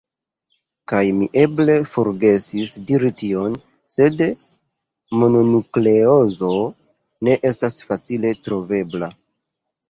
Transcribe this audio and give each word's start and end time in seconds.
Kaj 0.91 1.01
mi 1.15 1.25
eble 1.41 1.73
forgesis 1.89 2.71
diri 2.91 3.11
tion, 3.19 3.57
sed 3.97 4.23
mononukleozo 5.25 6.51
ne 7.29 7.37
estas 7.51 7.79
facile 7.91 8.35
trovebla. 8.49 9.13